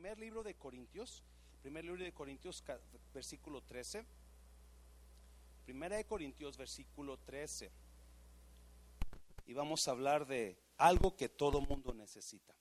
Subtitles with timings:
[0.00, 1.22] primer libro de Corintios,
[1.60, 2.64] primer libro de Corintios,
[3.12, 4.02] versículo 13.
[5.66, 7.70] Primera de Corintios, versículo 13.
[9.44, 12.54] Y vamos a hablar de algo que todo mundo necesita.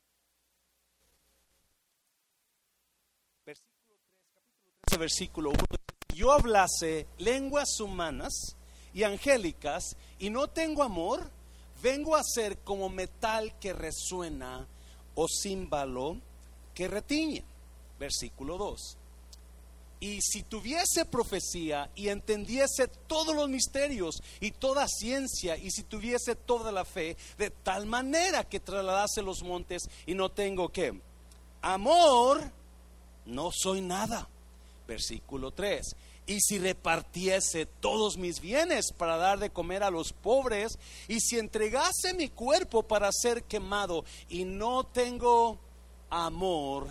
[3.45, 3.95] Versículo
[4.87, 5.59] 3, versículo 1.
[6.13, 8.57] Yo hablase lenguas humanas
[8.93, 11.31] y angélicas y no tengo amor,
[11.81, 14.67] vengo a ser como metal que resuena
[15.15, 16.21] o címbalo
[16.87, 17.43] que.
[17.99, 18.97] Versículo 2.
[20.01, 26.35] Y si tuviese profecía y entendiese todos los misterios y toda ciencia, y si tuviese
[26.35, 30.97] toda la fe, de tal manera que trasladase los montes y no tengo que
[31.61, 32.49] amor,
[33.25, 34.29] no soy nada.
[34.87, 35.95] Versículo 3
[36.29, 40.77] y si repartiese todos mis bienes para dar de comer a los pobres,
[41.07, 45.57] y si entregase mi cuerpo para ser quemado, y no tengo
[46.09, 46.87] amor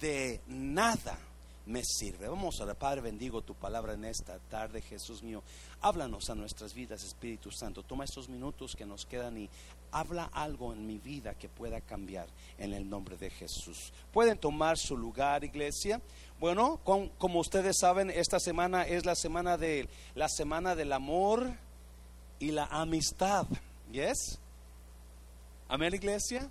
[0.00, 1.18] de nada
[1.66, 2.26] me sirve.
[2.26, 5.42] Vamos a orar, Padre, bendigo tu palabra en esta tarde, Jesús mío.
[5.80, 7.82] Háblanos a nuestras vidas, Espíritu Santo.
[7.82, 9.48] Toma estos minutos que nos quedan y
[9.92, 12.26] habla algo en mi vida que pueda cambiar
[12.58, 13.92] en el nombre de Jesús.
[14.12, 16.00] Pueden tomar su lugar, iglesia.
[16.40, 21.52] Bueno, como ustedes saben, esta semana es la semana de la semana del amor
[22.38, 23.46] y la amistad.
[23.92, 24.38] ¿Yes?
[25.68, 26.50] Amén, iglesia.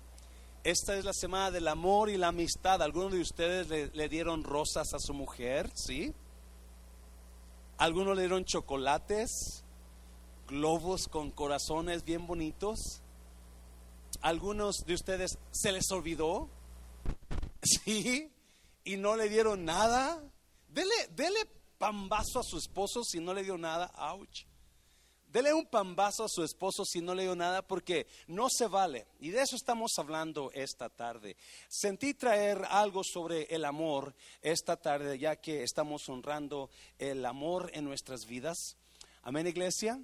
[0.62, 2.82] Esta es la semana del amor y la amistad.
[2.82, 5.70] ¿Algunos de ustedes le, dieron rosas a su mujer?
[5.74, 6.14] ¿Sí?
[7.78, 9.64] ¿Algunos le dieron chocolates?
[10.48, 13.02] Globos con corazones bien bonitos.
[14.20, 16.50] ¿Algunos de ustedes se les olvidó?
[17.62, 18.30] ¿Sí?
[18.84, 20.22] y no le dieron nada.
[20.68, 21.46] Dele, dele
[21.78, 23.90] pambazo a su esposo si no le dio nada.
[23.96, 24.46] Ouch.
[25.30, 29.06] Dele un pambazo a su esposo si no le dio nada porque no se vale.
[29.20, 31.36] Y de eso estamos hablando esta tarde.
[31.68, 37.84] Sentí traer algo sobre el amor esta tarde ya que estamos honrando el amor en
[37.84, 38.76] nuestras vidas.
[39.22, 40.02] Amén, iglesia.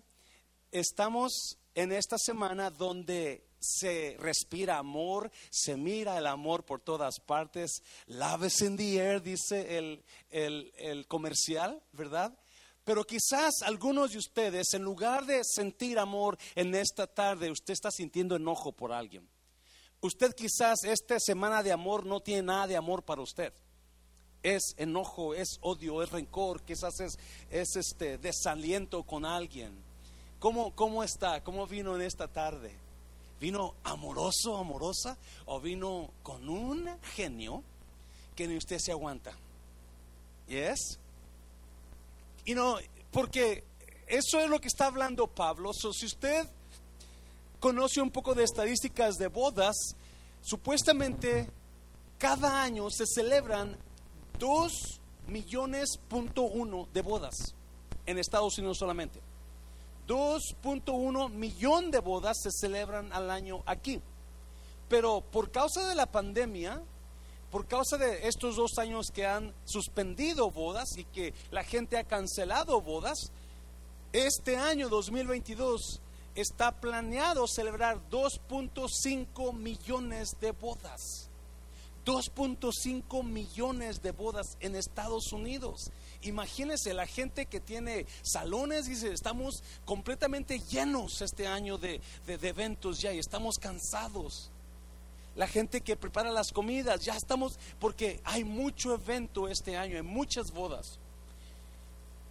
[0.70, 7.82] Estamos en esta semana donde se respira amor, se mira el amor por todas partes.
[8.06, 12.38] Love is in the air, dice el, el, comercial, ¿verdad?
[12.86, 17.90] Pero quizás algunos de ustedes, en lugar de sentir amor en esta tarde, usted está
[17.90, 19.28] sintiendo enojo por alguien.
[20.00, 23.52] Usted quizás esta semana de amor no tiene nada de amor para usted.
[24.40, 27.18] Es enojo, es odio, es rencor, quizás es,
[27.50, 29.76] es este desaliento con alguien.
[30.38, 31.42] ¿Cómo, ¿Cómo está?
[31.42, 32.72] ¿Cómo vino en esta tarde?
[33.40, 35.18] ¿Vino amoroso, amorosa?
[35.46, 37.64] ¿O vino con un genio
[38.36, 39.32] que ni usted se aguanta?
[40.46, 41.00] ¿Yes?
[42.46, 42.78] Y no,
[43.10, 43.64] porque
[44.06, 45.72] eso es lo que está hablando Pablo.
[45.72, 46.48] si usted
[47.58, 49.76] conoce un poco de estadísticas de bodas,
[50.40, 51.50] supuestamente
[52.18, 53.76] cada año se celebran
[54.38, 57.54] 2 millones punto uno de bodas
[58.06, 59.20] en Estados Unidos solamente.
[60.06, 64.00] 2.1 millón de bodas se celebran al año aquí.
[64.88, 66.80] Pero por causa de la pandemia,
[67.50, 72.04] por causa de estos dos años que han suspendido bodas y que la gente ha
[72.04, 73.30] cancelado bodas,
[74.12, 76.00] este año 2022
[76.34, 81.30] está planeado celebrar 2.5 millones de bodas.
[82.06, 85.90] 2.5 millones de bodas en Estados Unidos.
[86.22, 93.12] Imagínense la gente que tiene salones, dice, estamos completamente llenos este año de, eventos ya
[93.12, 94.52] y estamos cansados.
[95.36, 100.02] La gente que prepara las comidas, ya estamos, porque hay mucho evento este año, hay
[100.02, 100.98] muchas bodas.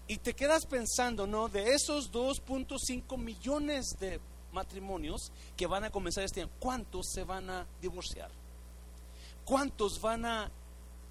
[0.07, 1.47] Y te quedas pensando, ¿no?
[1.47, 4.19] De esos 2.5 millones de
[4.51, 8.31] matrimonios que van a comenzar este año, ¿cuántos se van a divorciar?
[9.43, 10.51] ¿Cuántos van a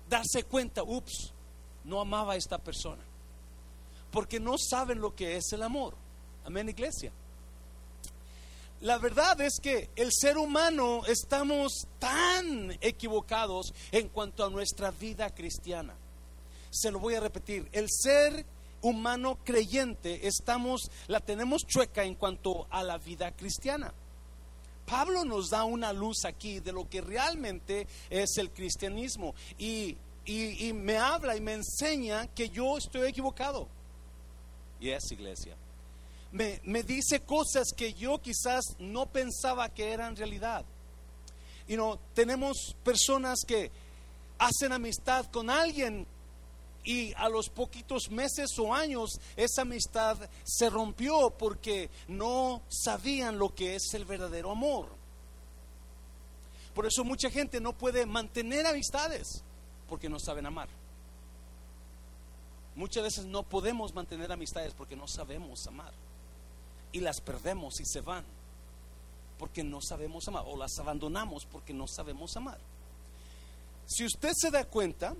[0.09, 1.32] darse cuenta, ups,
[1.84, 3.03] no amaba a esta persona.
[4.11, 5.94] Porque no saben lo que es el amor.
[6.44, 7.12] Amén, iglesia.
[8.84, 15.35] La verdad es que el ser humano estamos tan equivocados en cuanto a nuestra vida
[15.35, 15.94] cristiana.
[16.70, 18.44] Se lo voy a repetir, el ser
[18.82, 23.94] humano creyente estamos la tenemos chueca en cuanto a la vida cristiana.
[24.85, 30.73] Pablo nos da una luz aquí de lo que realmente es el cristianismo y y,
[30.73, 33.69] me habla y me enseña que yo estoy equivocado.
[34.81, 35.55] Y es iglesia.
[36.35, 40.65] Me, me, dice cosas que yo quizás no pensaba que eran realidad.
[41.67, 43.71] Y no, tenemos personas que
[44.39, 46.07] hacen amistad con alguien
[46.85, 53.55] y a los poquitos meses o años esa amistad se rompió porque no sabían lo
[53.55, 54.89] que es el verdadero amor.
[56.75, 59.43] Por eso mucha gente no puede mantener amistades
[59.89, 60.69] porque no saben amar.
[62.75, 65.93] Muchas veces no podemos mantener amistades porque no sabemos amar.
[66.94, 68.25] Y las perdemos y se van
[69.38, 70.44] porque no sabemos amar.
[70.46, 72.58] O las abandonamos porque no sabemos amar.
[73.87, 75.14] Si usted se da cuenta,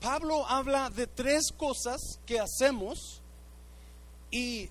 [0.00, 3.22] Pablo habla de tres cosas que hacemos
[4.30, 4.68] y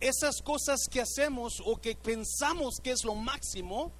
[0.00, 3.90] esas cosas que hacemos o que pensamos que es lo máximo,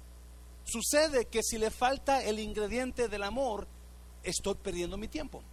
[0.63, 3.67] sucede que si le falta el ingrediente del amor,
[4.23, 5.43] estoy perdiendo mi tiempo.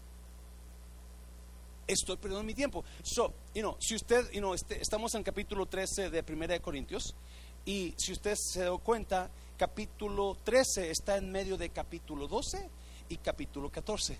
[1.91, 2.85] Estoy perdiendo mi tiempo.
[3.03, 6.61] So, you know, si usted, you know, este, estamos en capítulo 13 de Primera de
[6.61, 7.17] Corintios
[7.65, 12.71] y si usted se da cuenta, capítulo 13 está en medio de capítulo 12
[13.09, 14.17] y capítulo 14.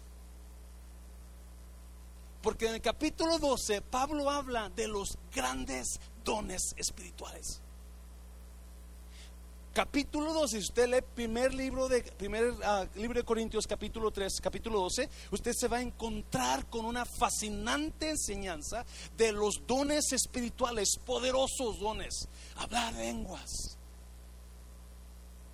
[2.43, 7.63] Porque en el capítulo 12 Pablo habla de los grandes dones espirituales
[9.73, 14.41] capítulo 12, si usted lee primer libro de primer ah, libro de Corintios capítulo 3,
[14.41, 18.85] capítulo 12, usted se va a encontrar con una fascinante enseñanza
[19.17, 23.77] de los dones espirituales, poderosos dones, hablar lenguas.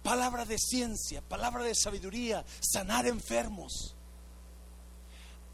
[0.03, 3.97] Palabra de ciencia, palabra de sabiduría, sanar enfermos.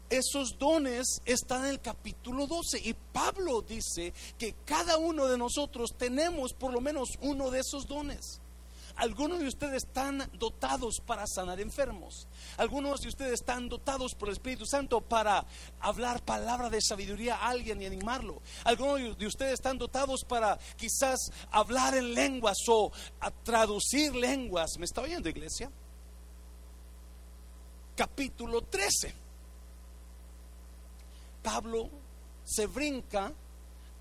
[0.09, 5.95] Esos dones están en el capítulo 12 y Pablo dice que cada uno de nosotros
[5.97, 8.42] tenemos por lo menos uno de esos dones.
[8.95, 12.27] Algunos de ustedes están dotados para sanar enfermos.
[12.57, 15.45] Algunos de ustedes están dotados por el Espíritu Santo para
[15.79, 18.41] hablar palabra de sabiduría a alguien y animarlo.
[18.63, 22.91] Algunos de ustedes están dotados para quizás hablar en lenguas o
[23.43, 24.77] traducir lenguas.
[24.77, 25.71] ¿Me está oyendo, iglesia?
[27.95, 29.13] Capítulo 13.
[31.41, 31.89] Pablo
[32.43, 33.33] se brinca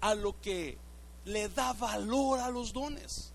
[0.01, 0.77] a lo que
[1.25, 3.32] le da valor a los dones.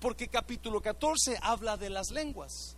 [0.00, 2.76] Porque capítulo 14 habla de las lenguas.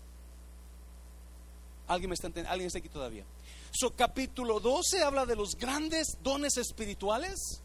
[1.88, 3.24] ¿Alguien, me está, ¿Alguien está aquí todavía?
[3.70, 7.62] So, capítulo 12 habla de los grandes dones espirituales.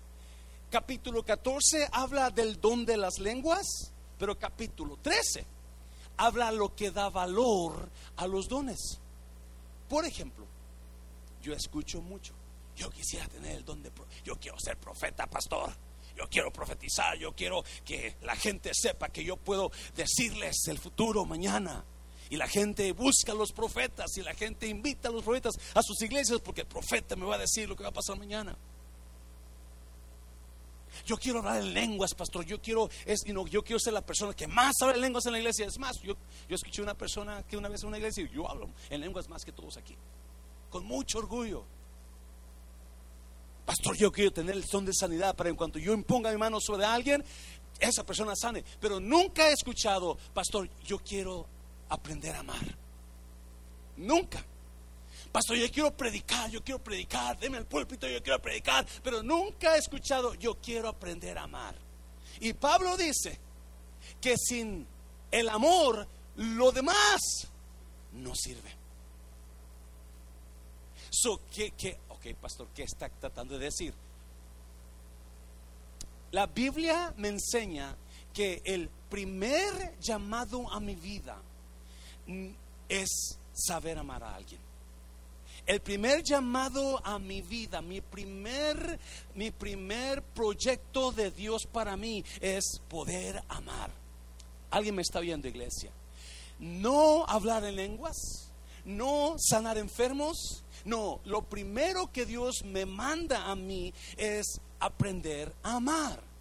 [0.71, 3.91] Capítulo 14 habla del don de las lenguas.
[4.17, 5.45] Pero capítulo 13
[6.17, 8.99] habla lo que da valor a los dones.
[9.89, 10.45] Por ejemplo,
[11.41, 12.33] yo escucho mucho.
[12.75, 13.91] Yo quisiera tener el don de...
[14.23, 15.73] Yo quiero ser profeta, pastor
[16.15, 21.25] yo quiero profetizar, yo quiero que la gente sepa que yo puedo decirles el futuro
[21.25, 21.83] mañana.
[22.29, 25.83] Y la gente busca a los profetas y la gente invita a los profetas a
[25.83, 28.57] sus iglesias porque el profeta me va a decir lo que va a pasar mañana.
[31.05, 32.45] Yo quiero hablar en lenguas, pastor.
[32.45, 35.39] Yo quiero, es, yo quiero ser la persona que más habla en lenguas en la
[35.39, 35.65] iglesia.
[35.65, 36.15] Es más, yo,
[36.47, 39.27] yo escuché una persona que una vez en una iglesia y yo hablo en lenguas
[39.27, 39.95] más que todos aquí.
[40.69, 41.65] Con mucho orgullo.
[43.65, 46.59] Pastor, yo quiero tener el son de sanidad para en cuanto yo imponga mi mano
[46.59, 47.23] sobre alguien,
[47.79, 48.63] esa persona sane.
[48.79, 51.45] Pero nunca he escuchado, pastor, yo quiero
[51.89, 52.75] aprender a amar.
[53.97, 54.43] Nunca.
[55.31, 59.75] Pastor, yo quiero predicar, yo quiero predicar, deme el púlpito, yo quiero predicar, pero nunca
[59.75, 61.75] he escuchado, yo quiero aprender a amar.
[62.39, 63.39] Y Pablo dice
[64.21, 64.85] que sin
[65.31, 67.47] el amor, lo demás
[68.11, 68.82] no sirve.
[71.15, 71.97] So, que, que
[72.41, 73.93] pastor, ¿qué está tratando de decir?
[76.31, 77.95] La Biblia me enseña
[78.33, 81.37] que el primer llamado a mi vida
[82.89, 84.59] es saber amar a alguien.
[85.65, 88.99] El primer llamado a mi vida, mi primer,
[89.35, 93.91] mi primer proyecto de Dios para mí es poder amar.
[94.71, 95.91] ¿Alguien me está viendo, iglesia?
[96.59, 98.51] No hablar en lenguas,
[98.83, 105.77] no sanar enfermos, no, lo primero que Dios me manda a mí es aprender a
[105.77, 106.33] amar.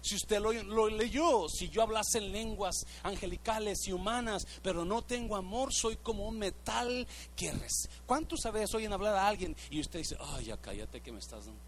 [0.00, 5.36] Si usted lo, leyó, si yo hablase en lenguas angelicales y humanas, pero no tengo
[5.36, 7.06] amor, soy como un metal
[7.36, 7.52] que...
[7.52, 7.90] Res...
[8.06, 11.44] ¿Cuántos sabes oyen hablar a alguien y usted dice, ay, ya cállate que me estás
[11.46, 11.60] dando?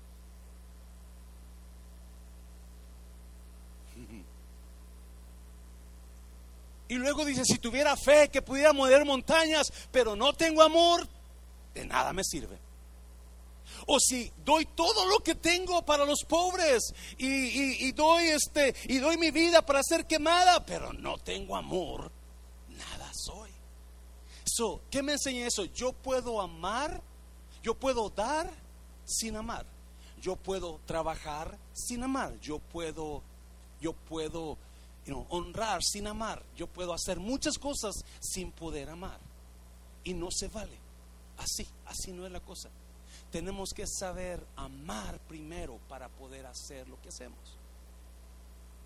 [6.88, 11.07] Y luego dice, si tuviera fe que pudiera mover montañas, pero no tengo amor,
[11.74, 12.58] de nada me sirve.
[13.86, 19.16] O si doy todo lo que tengo para los pobres y, doy este y doy
[19.16, 22.10] mi vida para ser quemada, pero no tengo amor,
[22.68, 23.50] nada soy.
[24.44, 25.64] So, ¿qué me enseña eso?
[25.66, 27.00] Yo puedo amar,
[27.62, 28.50] yo puedo dar
[29.04, 29.66] sin amar.
[30.20, 32.38] Yo puedo trabajar sin amar.
[32.40, 33.22] Yo puedo,
[33.80, 34.58] yo puedo
[35.28, 36.44] honrar sin amar.
[36.56, 39.18] Yo puedo hacer muchas cosas sin poder amar.
[40.04, 40.89] Y no se vale.
[41.40, 42.68] Así, así no es la cosa.
[43.32, 47.38] Tenemos que saber amar primero para poder hacer lo que hacemos.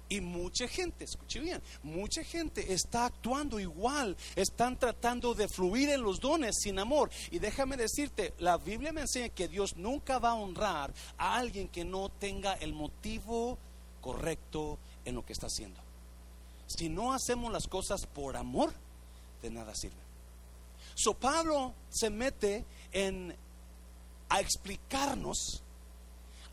[0.08, 6.02] Y mucha gente, escuche bien, mucha gente está actuando igual, están tratando de fluir en
[6.02, 7.11] los dones sin amor.
[7.30, 11.68] Y déjame decirte, la Biblia me enseña que Dios nunca va a honrar a alguien
[11.68, 13.58] que no tenga el motivo
[14.00, 15.80] correcto en lo que está haciendo.
[16.66, 18.73] Si no hacemos las cosas por amor,
[19.42, 20.03] de nada sirve.
[20.94, 23.34] So Pablo se mete en
[24.28, 25.62] a explicarnos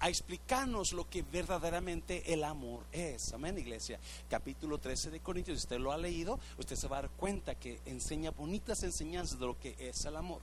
[0.01, 3.33] a explicarnos lo que verdaderamente el amor es.
[3.33, 3.99] Amén, iglesia.
[4.27, 7.79] Capítulo 13 de Corintios, usted lo ha leído, usted se va a dar cuenta que
[7.85, 10.41] enseña bonitas enseñanzas de lo que es el amor.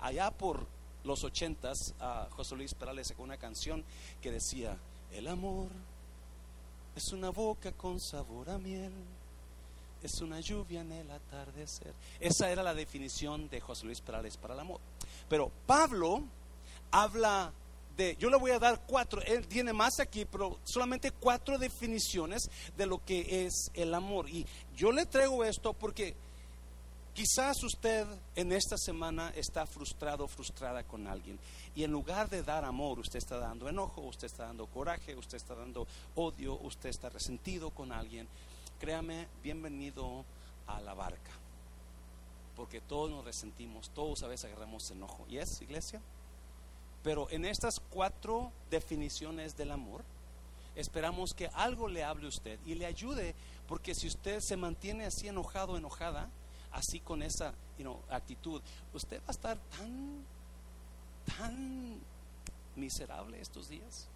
[0.00, 0.66] Allá por
[1.04, 3.82] los ochentas, uh, José Luis Perales sacó una canción
[4.20, 4.76] que decía,
[5.14, 5.68] el amor
[6.94, 8.92] es una boca con sabor a miel,
[10.02, 11.92] es una lluvia en el atardecer.
[12.20, 14.80] Esa era la definición de José Luis Perales para el amor.
[15.28, 16.22] Pero Pablo
[16.90, 17.52] habla
[17.96, 22.48] de, yo le voy a dar cuatro, él tiene más aquí, pero solamente cuatro definiciones
[22.76, 24.28] de lo que es el amor.
[24.28, 26.14] Y yo le traigo esto porque
[27.18, 31.36] quizás usted en esta semana está frustrado, frustrada con alguien.
[31.74, 35.36] Y en lugar de dar amor, usted está dando enojo, usted está dando coraje, usted
[35.36, 38.28] está dando odio, usted está resentido con alguien.
[38.78, 40.24] Créame, bienvenido
[40.68, 41.32] a la barca.
[42.54, 45.26] Porque todos nos resentimos, todos a veces agarramos enojo.
[45.28, 46.00] ¿Y es, iglesia?
[47.02, 50.04] Pero en estas cuatro definiciones del amor,
[50.76, 53.34] esperamos que algo le hable a usted y le ayude,
[53.66, 56.28] porque si usted se mantiene así enojado, enojada,
[56.70, 57.54] así con esa
[58.10, 60.24] actitud, usted va a estar tan,
[61.36, 61.98] tan
[62.76, 64.06] miserable estos días.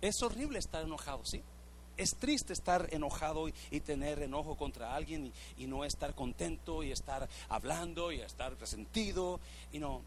[0.00, 1.42] Es horrible estar enojado, ¿sí?
[1.96, 7.28] Es triste estar enojado y, tener enojo contra alguien y, no estar contento y estar
[7.48, 9.40] hablando y estar resentido.
[9.72, 10.00] Y no,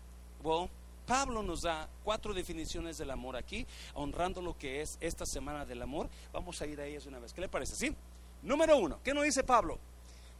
[0.43, 0.69] well,
[1.05, 5.81] Pablo nos da cuatro definiciones del amor aquí, honrando lo que es esta semana del
[5.81, 6.09] amor.
[6.33, 7.33] Vamos a ir a ellas una vez.
[7.33, 7.75] ¿Qué le parece?
[7.75, 7.95] ¿Sí?
[8.41, 9.79] Número uno, ¿qué nos dice Pablo?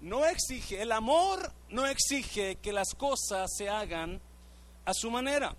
[0.02, 4.20] No exige, el amor no exige que las cosas se hagan
[4.86, 5.56] a su manera.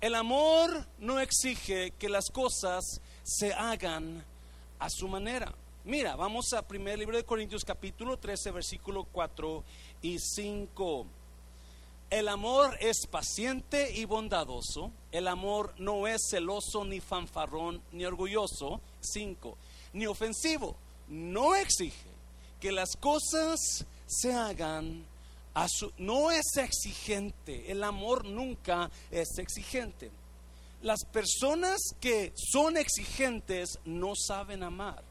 [0.00, 4.24] El amor no exige que las cosas se hagan
[4.80, 5.54] a su manera.
[5.84, 9.62] Mira, vamos a primer libro de Corintios capítulo 13, versículo 4
[10.02, 11.06] y 5.
[12.10, 14.90] El amor es paciente y bondadoso.
[15.12, 18.80] El amor no es celoso, ni fanfarrón, ni orgulloso.
[19.00, 19.56] Cinco,
[19.92, 20.74] ni ofensivo.
[21.08, 22.10] No exige
[22.60, 25.04] que las cosas se hagan
[25.54, 25.92] a su...
[25.98, 27.70] No es exigente.
[27.70, 30.10] El amor nunca es exigente.
[30.82, 35.02] Las personas que son exigentes no saben amar.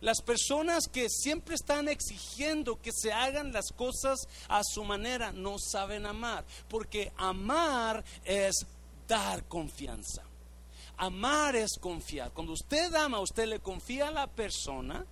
[0.00, 5.58] Las personas que siempre están exigiendo que se hagan las cosas a su manera no
[5.58, 8.66] saben amar, porque amar es
[9.06, 10.22] dar confianza.
[10.96, 12.30] Amar es confiar.
[12.32, 15.04] Cuando usted ama, usted le confía a la persona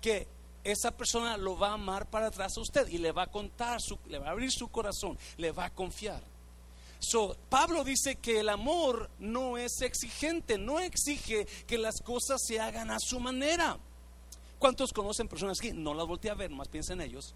[0.00, 0.26] que
[0.64, 3.78] esa persona lo va a amar para atrás a usted y le va a contar,
[4.08, 6.22] le va a abrir su corazón, le va a confiar.
[6.98, 12.58] So, Pablo dice que el amor no es exigente, no exige que las cosas se
[12.58, 13.78] hagan a su manera.
[14.58, 17.34] ¿Cuántos conocen personas que no las volteé a ver, más piensen en ellos,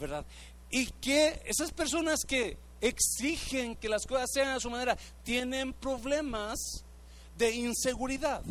[0.00, 0.26] verdad?
[0.70, 6.84] Y que esas personas que exigen que las cosas sean a su manera tienen problemas
[7.38, 8.42] de inseguridad.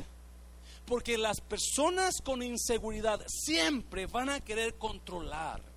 [0.86, 5.75] Porque las personas con inseguridad siempre van a querer controlar.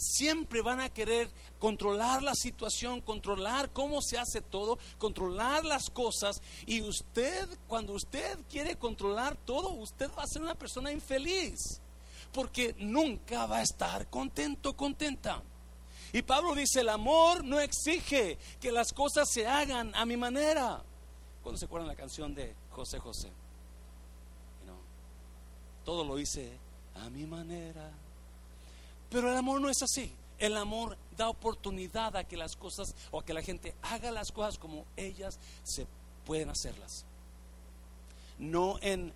[0.00, 6.40] Siempre van a querer controlar la situación, controlar cómo se hace todo, controlar las cosas.
[6.66, 11.80] Y usted, cuando usted quiere controlar todo, usted va a ser una persona infeliz.
[12.32, 15.42] Porque nunca va a estar contento, contenta.
[16.12, 20.82] Y Pablo dice, el amor no exige que las cosas se hagan a mi manera.
[21.42, 23.30] Cuando se acuerdan la canción de José José.
[25.84, 26.52] todo lo hice
[26.94, 27.90] a mi manera.
[29.10, 30.12] Pero el amor no es así.
[30.38, 34.32] El amor da oportunidad a que las cosas o a que la gente haga las
[34.32, 35.86] cosas como ellas se
[36.24, 37.04] pueden hacerlas.
[38.38, 39.12] No en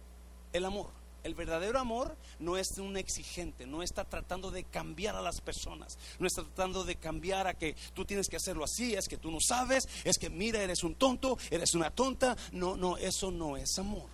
[0.52, 0.90] el amor.
[1.22, 5.96] El verdadero amor no es un exigente, no está tratando de cambiar a las personas,
[6.18, 9.30] no está tratando de cambiar a que tú tienes que hacerlo así, es que tú
[9.30, 12.36] no sabes, es que mira, eres un tonto, eres una tonta.
[12.52, 14.10] No, no, eso no es amor.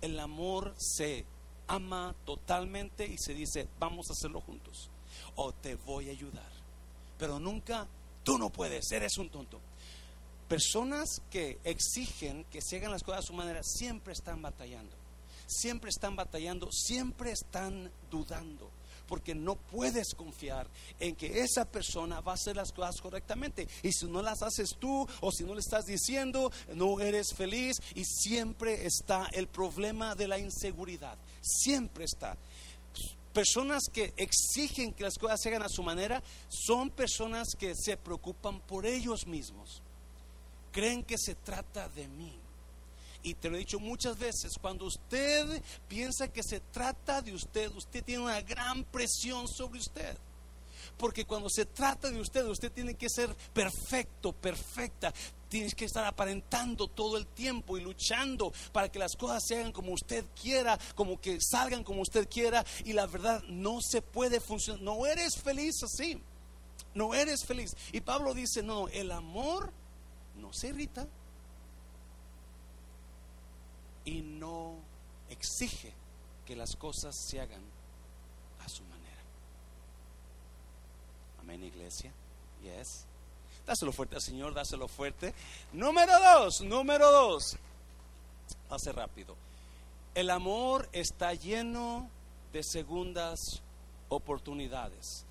[0.00, 1.26] El amor se
[1.68, 4.90] ama totalmente y se dice, vamos a hacerlo juntos
[5.36, 6.50] o te voy a ayudar.
[7.18, 7.86] Pero nunca,
[8.22, 9.60] tú no puedes, eres un tonto.
[10.48, 14.94] Personas que exigen que se hagan las cosas a su manera siempre están batallando.
[15.46, 18.70] Siempre están batallando, siempre están dudando.
[19.06, 23.68] Porque no puedes confiar en que esa persona va a hacer las cosas correctamente.
[23.82, 27.76] Y si no las haces tú o si no le estás diciendo, no eres feliz
[27.94, 31.18] y siempre está el problema de la inseguridad.
[31.40, 32.36] Siempre está.
[33.32, 37.96] Personas que exigen que las cosas se hagan a su manera son personas que se
[37.96, 39.82] preocupan por ellos mismos.
[40.72, 42.45] Creen que se trata de mí.
[43.26, 47.72] Y te lo he dicho muchas veces, cuando usted piensa que se trata de usted,
[47.74, 50.16] usted tiene una gran presión sobre usted.
[50.96, 55.12] Porque cuando se trata de usted, usted tiene que ser perfecto, perfecta.
[55.48, 59.72] Tienes que estar aparentando todo el tiempo y luchando para que las cosas se hagan
[59.72, 62.64] como usted quiera, como que salgan como usted quiera.
[62.84, 64.82] Y la verdad no se puede funcionar.
[64.82, 66.22] No eres feliz así.
[66.94, 67.76] No eres feliz.
[67.90, 69.72] Y Pablo dice, no, el amor
[70.36, 71.08] no se irrita
[74.06, 74.76] y no
[75.28, 75.92] exige
[76.46, 77.60] que las cosas se hagan
[78.64, 79.22] a su manera.
[81.40, 82.10] Amén, iglesia.
[82.62, 83.04] Yes.
[83.66, 85.34] Dáselo fuerte al Señor, dáselo fuerte.
[85.72, 87.56] Número dos, número dos.
[88.70, 89.36] Hace rápido.
[90.14, 92.08] El amor está lleno
[92.52, 93.60] de segundas
[94.08, 95.24] oportunidades.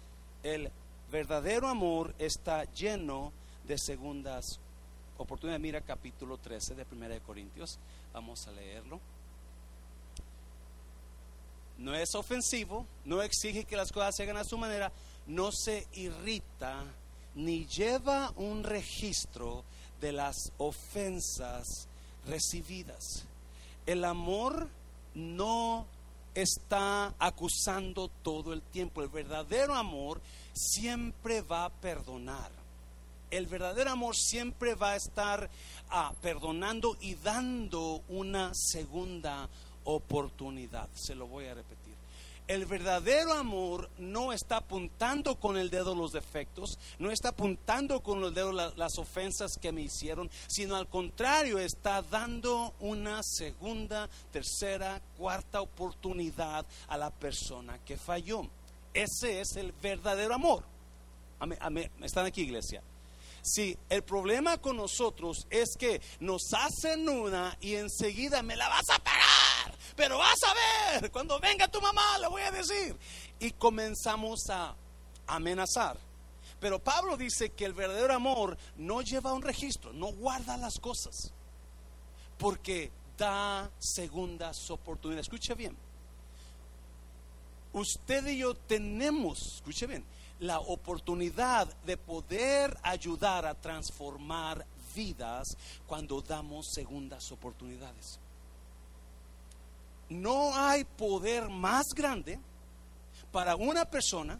[0.43, 0.69] El
[1.11, 3.31] verdadero amor está lleno
[3.65, 4.59] de segundas
[5.17, 5.61] oportunidades.
[5.61, 7.79] Mira capítulo 13 de 1 de Corintios.
[8.15, 9.01] Vamos a leerlo.
[11.77, 14.89] No es ofensivo, no exige que las cosas se hagan a su manera,
[15.27, 16.85] no se irrita
[17.35, 19.65] ni lleva un registro
[19.99, 21.89] de las ofensas
[22.25, 23.25] recibidas.
[23.85, 24.69] El amor
[25.13, 25.85] no
[26.33, 29.01] está acusando todo el tiempo.
[29.01, 30.21] El verdadero amor
[30.53, 32.49] siempre va a perdonar.
[33.29, 35.49] El verdadero amor siempre va a estar
[36.21, 39.49] perdonando y dando una segunda
[39.83, 40.89] oportunidad.
[40.93, 41.93] Se lo voy a repetir.
[42.47, 48.23] El verdadero amor no está apuntando con el dedo los defectos, no está apuntando con
[48.23, 55.01] el dedo las ofensas que me hicieron, sino al contrario, está dando una segunda, tercera,
[55.17, 58.47] cuarta oportunidad a la persona que falló.
[58.93, 60.63] Ese es el verdadero amor.
[62.03, 62.83] ¿Están aquí, iglesia?
[63.45, 68.89] Si el problema con nosotros es que nos hacen una y enseguida me la vas
[68.89, 72.97] a pagar, pero vas a ver, cuando venga tu mamá le voy a decir.
[73.39, 74.75] Y comenzamos a
[75.27, 75.95] amenazar.
[76.59, 81.31] Pero Pablo dice que el verdadero amor no lleva un registro, no guarda las cosas,
[82.39, 85.27] porque da segundas oportunidades.
[85.27, 85.77] Escuche bien.
[87.73, 90.03] Usted y yo tenemos, escuche bien,
[90.39, 98.19] la oportunidad de poder ayudar a transformar vidas cuando damos segundas oportunidades.
[100.09, 102.39] No hay poder más grande
[103.31, 104.39] para una persona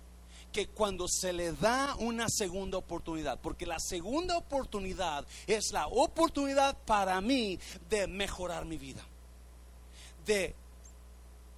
[0.51, 6.77] que cuando se le da una segunda oportunidad, porque la segunda oportunidad es la oportunidad
[6.85, 9.03] para mí de mejorar mi vida,
[10.25, 10.55] de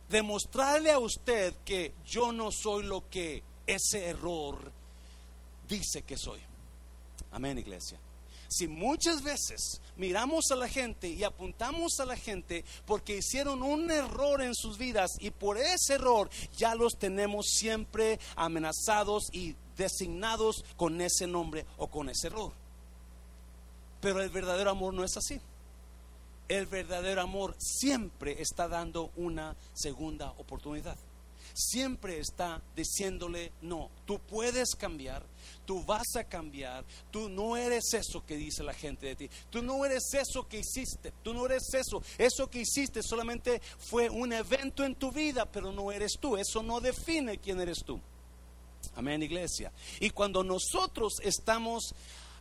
[0.09, 4.71] demostrarle a usted que yo no soy lo que ese error
[5.67, 6.39] dice que soy.
[7.31, 7.99] Amén, iglesia.
[8.49, 13.91] Si muchas veces miramos a la gente y apuntamos a la gente porque hicieron un
[13.91, 20.63] error en sus vidas y por ese error ya los tenemos siempre amenazados y designados
[20.77, 22.53] con ese nombre o con ese error.
[23.99, 25.41] Pero el verdadero amor no es así.
[26.47, 30.95] El verdadero amor siempre está dando una segunda oportunidad
[31.57, 35.23] siempre está diciéndole, no, tú puedes cambiar,
[35.65, 39.63] tú vas a cambiar, tú no eres eso que dice la gente de ti, tú
[39.63, 44.31] no eres eso que hiciste, tú no eres eso, eso que hiciste solamente fue un
[44.33, 47.99] evento en tu vida, pero no eres tú, eso no define quién eres tú.
[48.95, 49.71] Amén, iglesia.
[49.99, 51.93] Y cuando nosotros estamos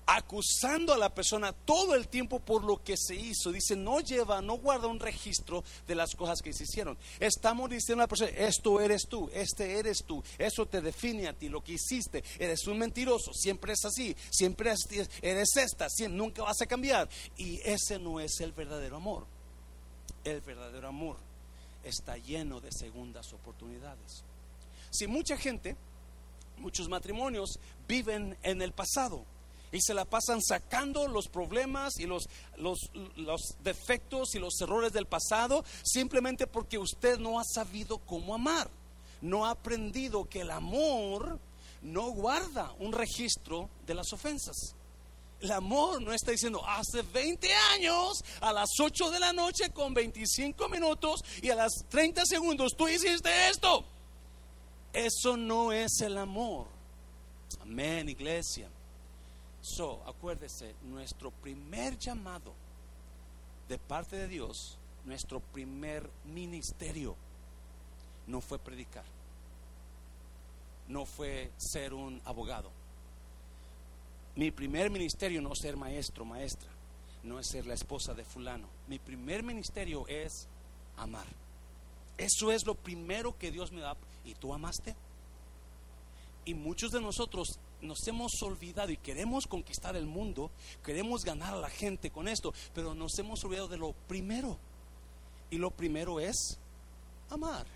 [0.07, 3.51] acusando a la persona todo el tiempo por lo que se hizo.
[3.51, 6.97] Dice, no lleva, no guarda un registro de las cosas que se hicieron.
[7.19, 11.33] Estamos diciendo a la persona, esto eres tú, este eres tú, eso te define a
[11.33, 12.23] ti, lo que hiciste.
[12.38, 14.73] Eres un mentiroso, siempre es así, siempre
[15.23, 17.09] eres esta, nunca vas a cambiar.
[17.37, 19.27] Y ese no es el verdadero amor.
[20.25, 21.16] El verdadero amor
[21.83, 24.25] está lleno de segundas oportunidades.
[24.90, 25.77] Si mucha gente,
[26.59, 29.25] muchos matrimonios viven en el pasado,
[29.77, 32.89] y se la pasan sacando los problemas y los, los,
[33.62, 38.71] defectos y los errores del pasado simplemente porque usted no ha sabido cómo amar.
[39.21, 41.39] No ha aprendido que el amor
[41.83, 44.75] no guarda un registro de las ofensas.
[45.41, 49.93] El amor no está diciendo, hace 20 años, a las 8 de la noche con
[49.93, 53.85] 25 minutos y a las 30 segundos, tú hiciste esto.
[54.95, 56.67] Eso no es el amor.
[57.61, 58.71] Amén, iglesia.
[59.66, 62.55] So, acuérdese, nuestro primer llamado
[63.68, 67.16] de parte de Dios, nuestro primer ministerio,
[68.29, 69.05] no fue predicar,
[70.87, 72.70] no fue ser un abogado.
[74.37, 76.70] Mi primer ministerio no es ser maestro, maestra,
[77.24, 78.68] no es ser la esposa de fulano.
[78.87, 80.46] Mi primer ministerio es
[80.96, 81.26] amar.
[82.16, 83.96] Eso es lo primero que Dios me da.
[84.24, 84.94] ¿Y tú amaste?
[86.44, 90.51] Y muchos de nosotros nos hemos olvidado y queremos conquistar el mundo,
[90.85, 94.59] queremos ganar a la gente con esto, pero nos hemos olvidado de lo primero.
[95.51, 96.59] Y lo primero es
[97.31, 97.67] amar.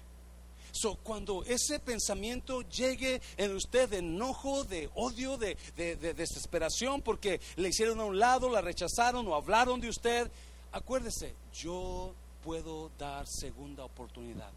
[0.73, 7.41] So, cuando ese pensamiento llegue en usted de enojo, de odio, de, de, desesperación, porque
[7.57, 10.31] le hicieron a un lado, la rechazaron o hablaron de usted,
[10.71, 14.53] acuérdese, yo puedo dar segunda oportunidad.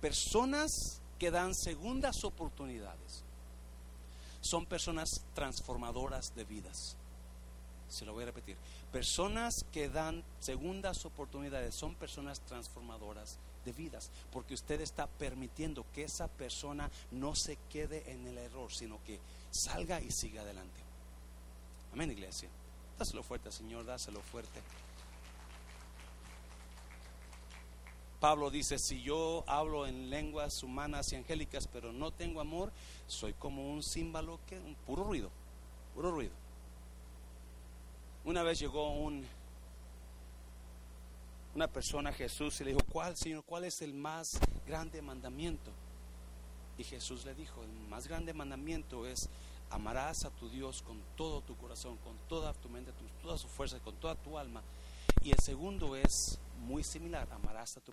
[0.00, 3.25] Personas que dan segundas oportunidades
[4.46, 6.96] son personas transformadoras de vidas.
[7.88, 8.56] Se lo voy a repetir.
[8.92, 16.04] Personas que dan segundas oportunidades son personas transformadoras de vidas, porque usted está permitiendo que
[16.04, 19.18] esa persona no se quede en el error, sino que
[19.50, 20.80] salga y siga adelante.
[21.92, 22.48] Amén, iglesia.
[22.98, 24.60] Dáselo fuerte, Señor, dáselo fuerte.
[28.26, 32.72] Pablo dice, si yo hablo en lenguas humanas y angélicas, pero no tengo amor,
[33.06, 35.30] soy como un címbalo que un puro ruido,
[35.94, 36.32] puro ruido.
[38.24, 39.24] Una vez llegó un
[41.54, 45.70] una persona a Jesús y le dijo, ¿cuál, Señor, cuál es el más grande mandamiento?
[46.78, 49.28] Y Jesús le dijo, el más grande mandamiento es
[49.70, 53.46] amarás a tu Dios con todo tu corazón, con toda tu mente, con toda su
[53.46, 54.64] fuerza, con toda tu alma.
[55.22, 57.92] Y el segundo es muy similar, amarás a tu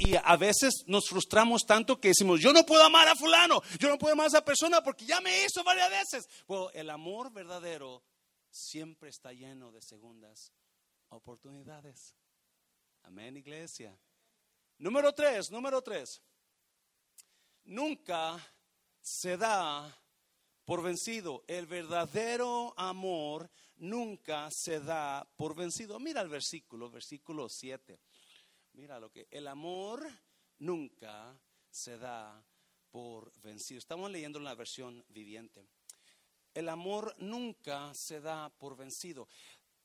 [0.00, 3.88] y a veces nos frustramos tanto que decimos, yo no puedo amar a fulano, yo
[3.88, 6.24] no puedo amar a esa persona porque ya me hizo varias veces.
[6.46, 8.02] Bueno, el amor verdadero
[8.50, 10.52] siempre está lleno de segundas
[11.10, 12.14] oportunidades.
[13.02, 13.96] Amén, iglesia.
[14.78, 16.22] Número tres, número tres.
[17.64, 18.38] Nunca
[19.02, 19.94] se da
[20.64, 21.44] por vencido.
[21.46, 25.98] El verdadero amor nunca se da por vencido.
[25.98, 28.00] Mira el versículo, versículo 7.
[28.72, 30.06] Mira lo que el amor
[30.58, 31.38] nunca
[31.70, 32.44] se da
[32.90, 33.78] por vencido.
[33.78, 35.66] Estamos leyendo la versión viviente.
[36.54, 39.28] El amor nunca se da por vencido.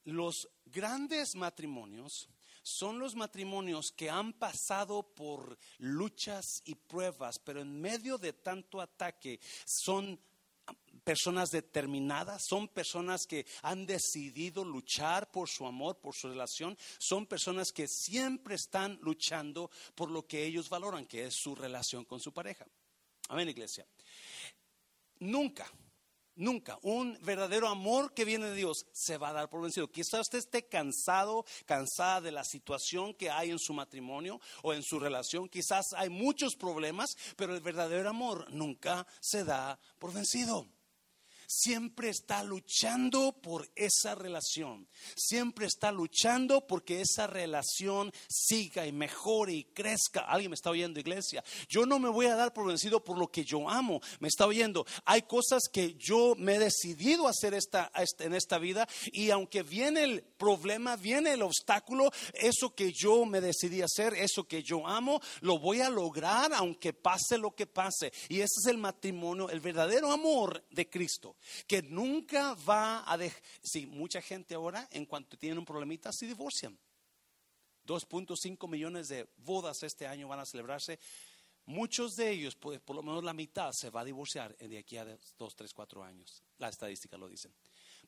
[0.05, 2.29] Los grandes matrimonios
[2.61, 8.81] son los matrimonios que han pasado por luchas y pruebas, pero en medio de tanto
[8.81, 10.19] ataque son
[11.05, 17.27] personas determinadas, son personas que han decidido luchar por su amor, por su relación, son
[17.27, 22.19] personas que siempre están luchando por lo que ellos valoran, que es su relación con
[22.19, 22.65] su pareja.
[23.29, 23.85] Amén, iglesia.
[25.19, 25.71] Nunca,
[26.35, 29.91] nunca un verdadero amor que viene de Dios se va a dar por vencido.
[29.91, 34.81] Quizás usted esté cansado, cansada de la situación que hay en su matrimonio o en
[34.81, 35.49] su relación.
[35.49, 40.67] Quizás hay muchos problemas, pero el verdadero amor nunca se da por vencido
[41.47, 44.87] siempre está luchando por esa relación.
[45.15, 50.21] Siempre está luchando porque esa relación siga y mejore y crezca.
[50.21, 51.43] Alguien me está oyendo, iglesia.
[51.67, 54.01] Yo no me voy a dar por vencido por lo que yo amo.
[54.19, 54.85] Me está oyendo.
[55.05, 60.03] Hay cosas que yo me he decidido hacer esta, en esta vida y aunque viene
[60.03, 65.21] el problema, viene el obstáculo, eso que yo me decidí hacer, eso que yo amo,
[65.41, 68.11] lo voy a lograr aunque pase lo que pase.
[68.29, 71.34] Y ese es el matrimonio, el verdadero amor de Cristo
[71.67, 76.25] que nunca va a dejar, si mucha gente ahora en cuanto tienen un problemita se
[76.25, 76.77] divorcian.
[77.85, 80.99] 2.5 millones de bodas este año van a celebrarse.
[81.65, 84.97] Muchos de ellos, por, por, lo menos la mitad, se va a divorciar de aquí
[84.97, 86.43] a 2, 3, 4 años.
[86.57, 87.51] La estadística lo dice.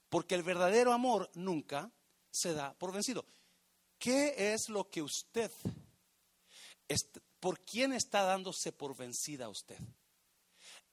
[0.09, 1.91] Porque el verdadero amor nunca
[2.29, 3.25] se da por vencido.
[3.97, 5.51] ¿Qué es lo que usted,
[7.39, 9.77] por quién está dándose por vencida usted?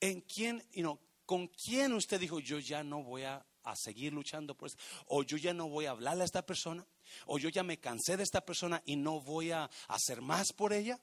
[0.01, 4.69] ¿En quién, you ¿Con quién usted dijo, yo ya no voy a, seguir luchando por
[4.69, 4.77] eso?
[5.07, 6.87] O yo ya no voy a hablarle a esta persona.
[7.27, 10.73] O yo ya me cansé de esta persona y no voy a hacer más por
[10.73, 11.01] ella.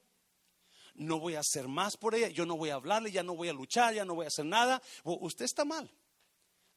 [0.93, 2.29] No voy a hacer más por ella.
[2.29, 4.45] Yo no voy a hablarle, ya no voy a luchar, ya no voy a hacer
[4.45, 4.81] nada.
[5.03, 5.91] usted está mal.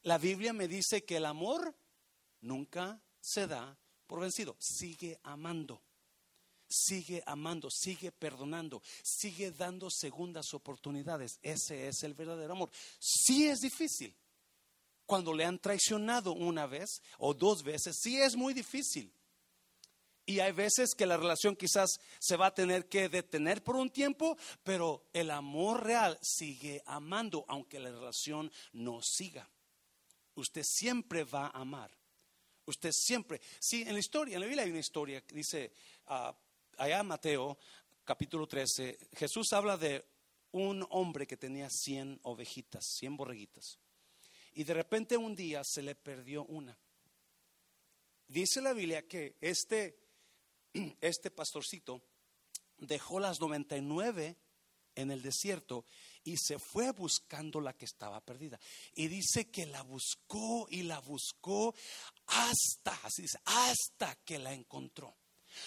[0.01, 1.75] La Biblia me dice que el amor
[2.41, 3.77] nunca se da
[4.07, 4.55] por vencido.
[4.59, 5.84] Sigue amando.
[6.67, 11.39] Sigue amando, sigue perdonando, sigue dando segundas oportunidades.
[11.41, 12.69] Ese es el verdadero amor.
[12.99, 14.15] Sí es difícil.
[15.05, 19.11] Cuando le han traicionado una vez o dos veces, sí es muy difícil.
[20.25, 23.91] Y hay veces que la relación quizás se va a tener que detener por un
[23.91, 29.47] tiempo, pero el amor real sigue amando, aunque la relación no siga.
[30.33, 31.95] Usted siempre va a amar.
[32.65, 33.39] Usted siempre.
[33.59, 35.71] Sí, en la historia, en la Biblia hay una historia que dice,
[36.07, 36.33] uh,
[36.77, 37.57] allá Mateo,
[38.03, 40.05] capítulo 13, Jesús habla de
[40.51, 43.79] un hombre que tenía 100 ovejitas, 100 borreguitas.
[44.53, 46.77] Y de repente un día se le perdió una.
[48.27, 49.99] Dice la Biblia que este
[51.01, 52.01] este pastorcito
[52.77, 54.37] dejó las 99
[54.95, 55.85] en el desierto
[56.23, 58.59] y se fue buscando la que estaba perdida.
[58.93, 61.75] Y dice que la buscó y la buscó
[62.27, 65.15] hasta, así hasta que la encontró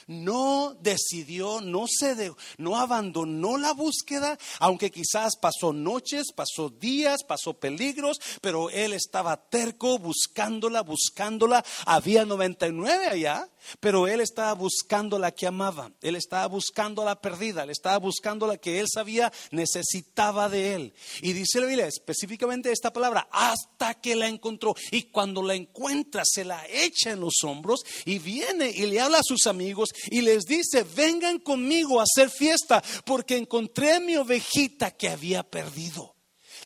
[0.07, 2.09] no decidió, no se
[2.57, 9.37] no abandonó la búsqueda, aunque quizás pasó noches, pasó días, pasó peligros, pero él estaba
[9.37, 11.65] terco buscándola, buscándola.
[11.87, 13.49] Había 99 allá,
[13.81, 18.47] pero él estaba buscando la que amaba, él estaba buscando la perdida, él estaba buscando
[18.47, 20.95] la que él sabía necesitaba de él.
[21.21, 24.75] Y dice la Biblia específicamente esta palabra, hasta que la encontró.
[24.91, 29.19] Y cuando la encuentra, se la echa en los hombros y viene y le habla
[29.19, 29.78] a sus amigos
[30.11, 36.15] y les dice, vengan conmigo a hacer fiesta porque encontré mi ovejita que había perdido.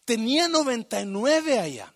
[0.04, 1.94] Tenía 99 allá.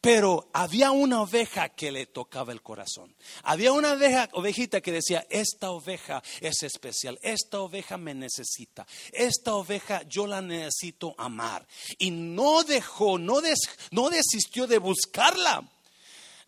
[0.00, 3.14] Pero había una oveja que le tocaba el corazón.
[3.42, 9.54] Había una oveja, ovejita que decía, esta oveja es especial, esta oveja me necesita, esta
[9.54, 11.66] oveja yo la necesito amar.
[11.98, 13.40] Y no dejó, no,
[13.90, 15.68] no desistió de buscarla.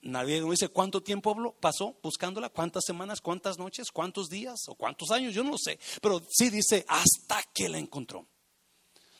[0.04, 5.32] Nadie dice cuánto tiempo pasó buscándola, cuántas semanas, cuántas noches, cuántos días o cuántos años,
[5.32, 5.78] yo no sé.
[6.02, 8.26] Pero sí dice hasta que la encontró.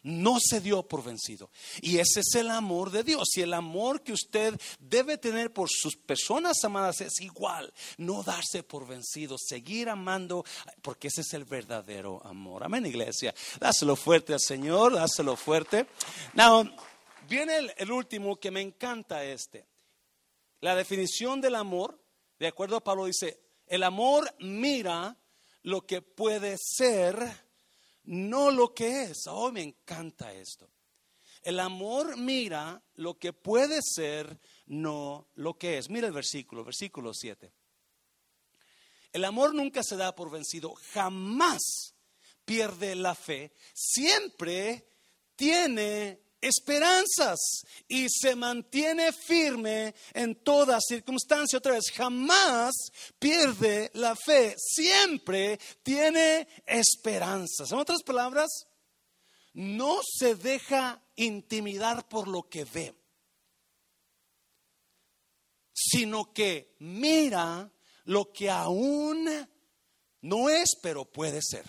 [0.02, 1.50] No se dio por vencido.
[1.80, 3.24] Y ese es el amor de Dios.
[3.36, 7.72] Y el amor que usted debe tener por sus personas amadas es igual.
[7.96, 10.44] No darse por vencido, seguir amando,
[10.82, 12.62] porque ese es el verdadero amor.
[12.62, 13.34] Amén, iglesia.
[13.58, 15.86] Dáselo fuerte al Señor, dáselo fuerte.
[16.34, 16.70] Now,
[17.26, 19.64] viene el, el último que me encanta este.
[20.60, 22.02] La definición del amor,
[22.38, 25.16] de acuerdo a Pablo, dice, el amor mira
[25.62, 27.16] lo que puede ser,
[28.04, 29.26] no lo que es.
[29.26, 30.70] Oh, me encanta esto.
[31.42, 35.90] El amor mira lo que puede ser, no lo que es.
[35.90, 37.52] Mira el versículo, versículo 7.
[39.12, 41.94] El amor nunca se da por vencido, jamás
[42.44, 44.88] pierde la fe, siempre
[45.36, 47.40] tiene esperanzas
[47.88, 51.58] y se mantiene firme en toda circunstancia.
[51.58, 52.74] Otra vez, jamás
[53.18, 57.72] pierde la fe, siempre tiene esperanzas.
[57.72, 58.66] En otras palabras,
[59.54, 62.94] no se deja intimidar por lo que ve,
[65.72, 67.70] sino que mira
[68.04, 69.28] lo que aún
[70.20, 71.64] no es, pero puede ser.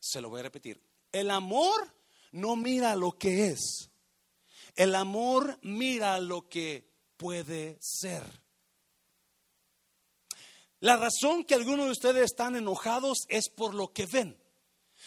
[0.00, 0.80] Se lo voy a repetir.
[1.12, 1.93] El amor
[2.34, 3.90] no mira lo que es.
[4.74, 8.24] El amor mira lo que puede ser.
[10.80, 14.43] La razón que algunos de ustedes están enojados es por lo que ven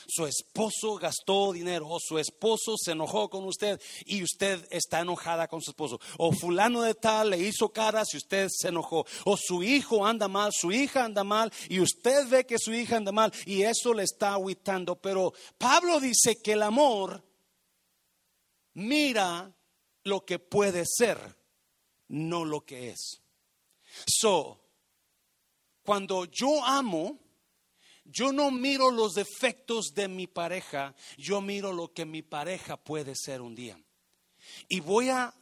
[0.05, 5.47] su esposo gastó dinero o su esposo se enojó con usted y usted está enojada
[5.47, 5.99] con su esposo.
[6.17, 9.05] O fulano de tal le hizo caras y usted se enojó.
[9.25, 12.97] O su hijo anda mal, su hija anda mal y usted ve que su hija
[12.97, 14.95] anda mal y eso le está aguitando.
[14.95, 17.23] Pero Pablo dice que el amor
[18.73, 19.53] mira
[20.03, 21.17] lo que puede ser,
[22.07, 23.21] no lo que es.
[24.05, 24.59] So,
[25.83, 27.19] cuando yo amo,
[28.07, 33.13] yo no miro los defectos de mi pareja, yo miro lo que mi pareja puede
[33.15, 33.79] ser un día.
[34.67, 35.33] Y voy a,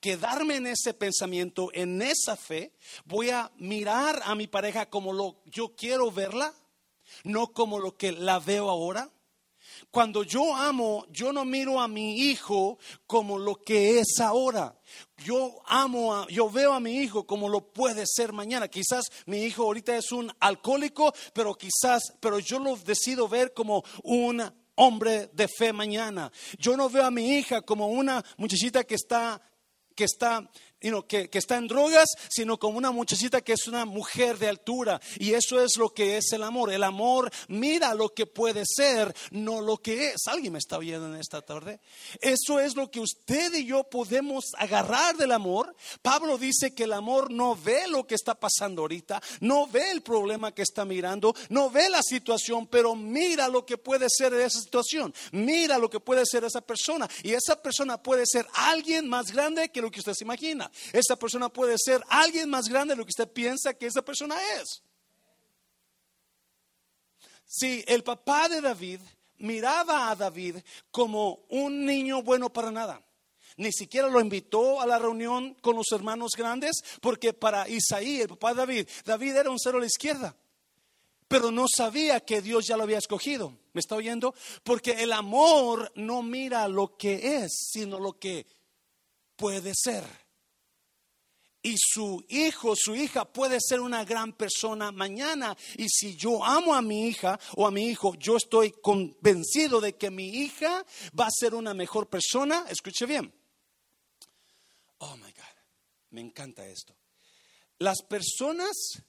[0.00, 2.72] quedarme en ese pensamiento, en esa fe,
[3.06, 6.54] voy a mirar a mi pareja como lo yo quiero verla,
[7.24, 9.10] no como lo que la veo ahora.
[9.90, 14.78] Cuando yo amo, yo no miro a mi hijo como lo que es ahora.
[15.24, 18.68] Yo amo, yo veo a mi hijo como lo puede ser mañana.
[18.68, 23.82] Quizás mi hijo ahorita es un alcohólico, pero quizás, pero yo lo decido ver como
[24.02, 24.42] un
[24.76, 26.30] hombre de fe mañana.
[26.58, 29.40] Yo no veo a mi hija como una muchachita que está
[29.96, 30.48] que está
[30.80, 35.00] que, que, está en drogas, sino como una muchachita que es una mujer de altura.
[35.18, 36.72] Y eso es lo que es el amor.
[36.72, 40.26] El amor mira lo que puede ser, no lo que es.
[40.26, 41.80] ¿Alguien me está viendo en esta tarde?
[42.20, 45.74] Eso es lo que usted y yo podemos agarrar del amor.
[46.02, 50.02] Pablo dice que el amor no ve lo que está pasando ahorita, no ve el
[50.02, 54.44] problema que está mirando, no ve la situación, pero mira lo que puede ser de
[54.44, 55.14] esa situación.
[55.32, 57.08] Mira lo que puede ser esa persona.
[57.22, 60.65] Y esa persona puede ser alguien más grande que lo que usted se imagina.
[60.92, 64.36] Esa persona puede ser alguien más grande de lo que usted piensa que esa persona
[64.60, 64.82] es.
[67.46, 69.00] Si el papá de David
[69.38, 70.56] miraba a David
[70.90, 73.02] como un niño bueno para nada.
[73.56, 78.28] Ni siquiera lo invitó a la reunión con los hermanos grandes, porque para Isaí, el
[78.28, 80.36] papá de David, David era un cero a la izquierda.
[81.28, 83.56] Pero no sabía que Dios ya lo había escogido.
[83.72, 84.34] ¿Me está oyendo?
[84.62, 88.46] Porque el amor no mira lo que es, sino lo que
[89.36, 90.04] puede ser
[91.66, 95.56] y su hijo, su hija puede ser una gran persona mañana.
[95.76, 99.96] Y si yo amo a mi hija o a mi hijo, yo estoy convencido de
[99.96, 100.86] que mi hija
[101.18, 102.66] va a ser una mejor persona.
[102.68, 103.34] Escuche bien.
[104.98, 105.56] Oh my God,
[106.10, 106.94] me encanta esto.
[107.78, 109.02] Las personas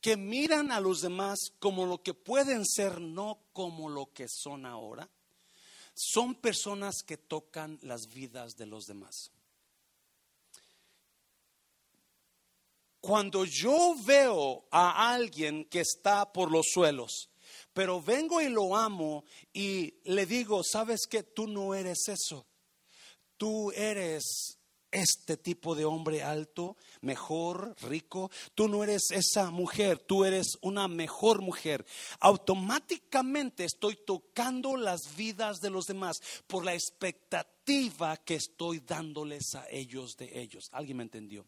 [0.00, 4.64] que miran a los demás como lo que pueden ser, no como lo que son
[4.64, 5.10] ahora,
[5.94, 9.30] son personas que tocan las vidas de los demás.
[13.02, 17.30] Cuando yo veo a alguien que está por los suelos,
[17.74, 22.46] pero vengo y lo amo y le digo, sabes que tú no eres eso,
[23.36, 24.56] tú eres
[24.92, 28.30] este tipo de hombre alto, mejor, rico.
[28.54, 31.84] Tú no eres esa mujer, tú eres una mejor mujer.
[32.20, 37.61] Automáticamente estoy tocando las vidas de los demás por la expectativa
[38.24, 40.68] que estoy dándoles a ellos de ellos.
[40.72, 41.46] ¿Alguien me entendió?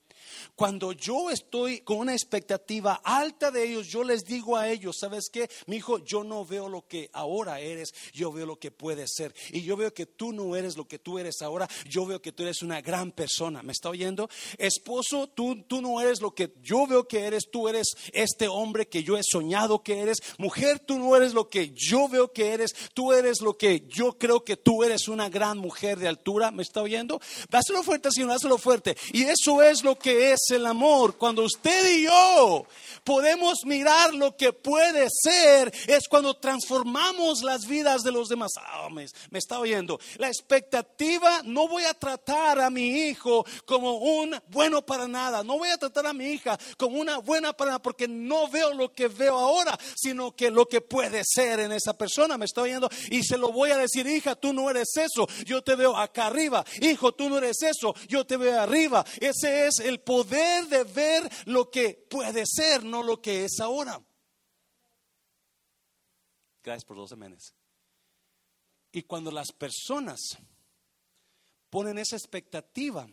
[0.55, 5.29] Cuando yo estoy con una expectativa alta de ellos, yo les digo a ellos, ¿sabes
[5.33, 5.51] qué?
[5.67, 9.35] Mi hijo, yo no veo lo que ahora eres, yo veo lo que puedes ser.
[9.51, 12.33] Y yo veo que tú no eres lo que tú eres ahora, yo veo que
[12.33, 13.63] tú eres una gran persona.
[13.63, 14.29] ¿Me está oyendo?
[14.57, 18.89] Esposo, tú, tú no eres lo que yo veo que eres, tú eres este hombre
[18.89, 20.19] que yo he soñado que eres.
[20.39, 24.17] Mujer, tú no eres lo que yo veo que eres, tú eres lo que yo
[24.17, 27.21] creo que tú eres una gran mujer altura, ¿me está oyendo?
[27.51, 28.97] Dáselo fuerte, Señor, dáselo fuerte.
[29.13, 31.17] Y eso es lo que es el amor.
[31.17, 32.67] Cuando usted y yo
[33.05, 38.53] podemos mirar lo que puede ser, es cuando transformamos las vidas de los demás.
[38.59, 39.07] Ah, me,
[39.39, 40.01] está oyendo.
[40.17, 45.43] La expectativa, no voy a tratar a mi hijo como un bueno para nada.
[45.43, 48.73] No voy a tratar a mi hija como una buena para nada porque no veo
[48.73, 52.39] lo que veo ahora, sino que lo que puede ser en esa persona.
[52.39, 52.89] Me está oyendo.
[53.11, 55.29] Y se lo voy a decir, hija, tú no eres eso.
[55.45, 56.65] Yo te veo acá arriba.
[56.81, 59.05] Hijo, tú no eres eso, yo te veo arriba.
[59.21, 64.01] Ese es el poder de ver lo que puede ser, no lo que es ahora.
[66.63, 67.55] Gracias por los amenes.
[68.93, 70.39] Y cuando las personas
[71.69, 73.09] ponen esa expectativa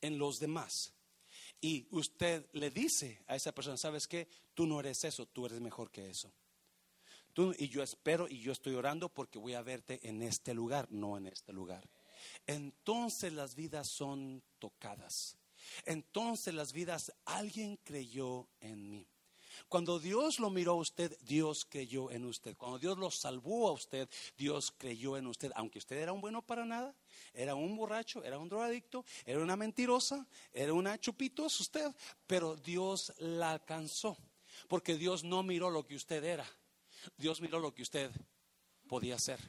[0.00, 0.92] en los demás
[1.60, 4.28] y usted le dice a esa persona, ¿sabes qué?
[4.54, 6.32] Tú no eres eso, tú eres mejor que eso
[7.58, 11.16] y yo espero y yo estoy orando porque voy a verte en este lugar, no
[11.16, 11.88] en este lugar.
[12.46, 15.36] Entonces las vidas son tocadas.
[15.84, 19.06] Entonces las vidas, alguien creyó en mí.
[19.68, 22.56] Cuando Dios lo miró a usted, Dios creyó en usted.
[22.56, 25.52] Cuando Dios lo salvó a usted, Dios creyó en usted.
[25.54, 26.94] Aunque usted era un bueno para nada,
[27.34, 31.94] era un borracho, era un drogadicto, era una mentirosa, era una chupitos usted,
[32.26, 34.16] pero Dios la alcanzó.
[34.68, 36.46] Porque Dios no miró lo que usted era,
[37.16, 38.10] Dios miró lo que usted
[38.88, 39.40] podía hacer.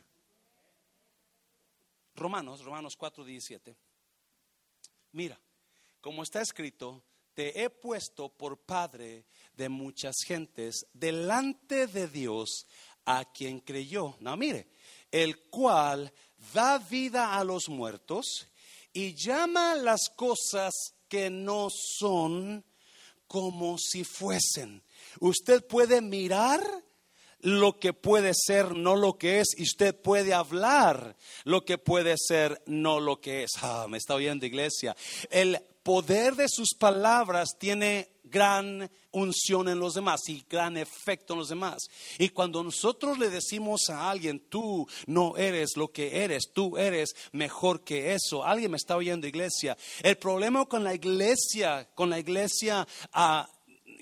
[2.16, 3.76] Romanos, Romanos 4, 17.
[5.14, 5.40] Mira,
[6.00, 12.68] como está escrito, te he puesto por padre de muchas gentes delante de Dios
[13.06, 14.16] a quien creyó.
[14.20, 14.68] No, mire,
[15.10, 16.12] el cual
[16.54, 18.48] da vida a los muertos
[18.94, 20.74] y llama las cosas
[21.08, 22.64] que no son
[23.28, 24.84] como si fuesen.
[25.20, 26.62] Usted puede mirar
[27.42, 32.16] lo que puede ser, no lo que es, y usted puede hablar lo que puede
[32.18, 33.52] ser, no lo que es.
[33.62, 34.96] Ah, me está oyendo iglesia.
[35.30, 41.40] El poder de sus palabras tiene gran unción en los demás y gran efecto en
[41.40, 41.84] los demás.
[42.18, 47.14] Y cuando nosotros le decimos a alguien, tú no eres lo que eres, tú eres
[47.34, 49.78] mejor que eso, alguien me está oyendo iglesia.
[50.02, 52.88] El problema con la iglesia, con la iglesia...
[53.12, 53.50] a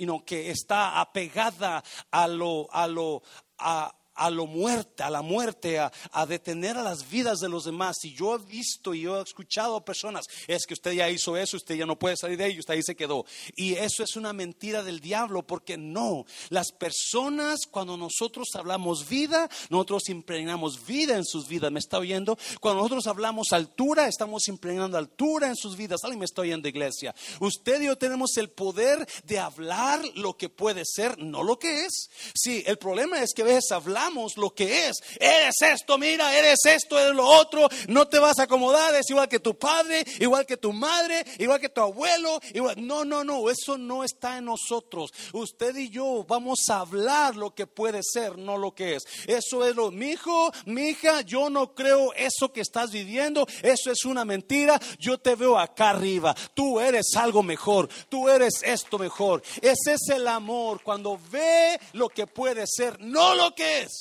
[0.05, 3.21] ah, que está apegada a lo, a lo,
[3.57, 5.91] a, a lo muerte, a la muerte, a,
[6.27, 7.97] detener a las vidas de los demás.
[8.03, 11.37] Y yo he visto y yo he escuchado a personas, es que usted ya hizo
[11.37, 13.25] eso, usted ya no puede salir de ahí, usted ahí se quedó.
[13.55, 19.49] Y eso es una mentira del diablo, porque no, las personas cuando nosotros hablamos vida,
[19.69, 21.71] nosotros impregnamos vida en sus vidas.
[21.71, 22.37] ¿Me está oyendo?
[22.59, 26.03] Cuando nosotros hablamos altura, estamos impregnando altura en sus vidas.
[26.03, 27.15] Alguien me está oyendo, iglesia.
[27.39, 31.85] Usted y yo tenemos el poder de hablar lo que puede ser, no lo que
[31.85, 32.09] es.
[32.35, 34.97] Sí, el problema es que a veces hablamos lo que es.
[35.19, 37.67] Eres esto, mira, eres esto, eres lo otro.
[37.87, 41.59] No te vas a acomodar, es igual que tu padre, igual que tu madre, igual
[41.59, 42.39] que tu abuelo.
[42.53, 42.75] Igual.
[42.85, 45.11] No, no, no, eso no está en nosotros.
[45.33, 49.03] Usted y yo vamos a hablar lo que puede ser, no lo que es.
[49.27, 53.91] Eso es lo, mi hijo, mi hija, yo no creo eso que estás viviendo, eso
[53.91, 54.79] es una mentira.
[54.99, 56.35] Yo te veo acá arriba.
[56.53, 59.41] Tú eres algo mejor, tú eres esto mejor.
[59.61, 63.98] Ese es el amor cuando ve lo que puede ser, no lo que es.